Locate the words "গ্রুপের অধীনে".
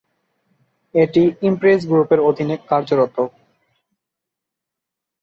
1.89-2.55